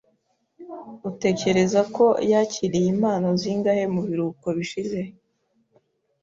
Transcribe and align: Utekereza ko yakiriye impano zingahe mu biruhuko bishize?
Utekereza 1.09 1.79
ko 1.95 2.05
yakiriye 2.31 2.87
impano 2.95 3.27
zingahe 3.41 3.83
mu 3.93 4.01
biruhuko 4.07 4.47
bishize? 4.57 4.99